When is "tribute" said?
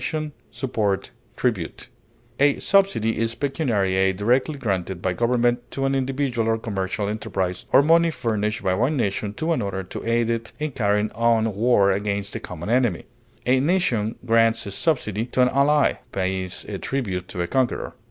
16.79-17.27